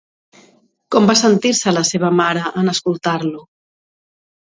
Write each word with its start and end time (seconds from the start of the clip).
Com 0.95 1.09
va 1.11 1.17
sentir-se 1.19 1.75
la 1.77 1.85
seva 1.91 2.11
mare 2.23 2.49
en 2.65 2.75
escoltar-lo? 2.77 3.49